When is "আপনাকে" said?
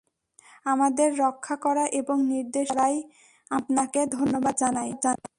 3.51-3.99